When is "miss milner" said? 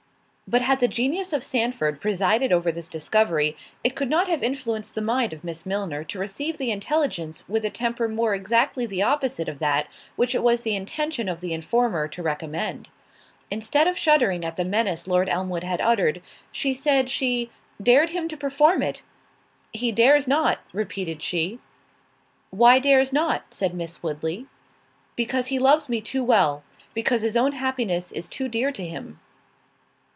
5.45-6.03